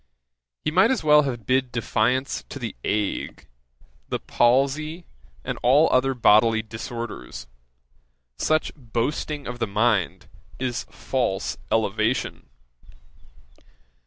He 0.65 0.71
might 0.71 0.89
as 0.89 1.03
well 1.03 1.21
have 1.29 1.45
bid 1.45 1.71
defiance 1.71 2.43
to 2.49 2.57
the 2.57 2.75
ague, 2.83 3.45
the 4.09 4.17
palsy, 4.17 5.05
and 5.43 5.59
all 5.61 5.89
other 5.91 6.15
bodily 6.15 6.63
disorders, 6.63 7.45
Such 8.39 8.71
boasting 8.75 9.45
of 9.45 9.59
the 9.59 9.67
mind 9.67 10.25
is 10.57 10.85
false 10.89 11.57
elevation. 11.71 12.49